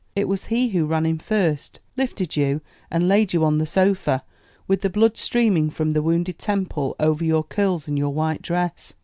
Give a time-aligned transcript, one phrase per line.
[0.15, 4.23] It was he who ran in first, lifted you, and laid you on the sofa
[4.67, 8.93] with the blood streaming from the wounded temple over your curls and your white dress.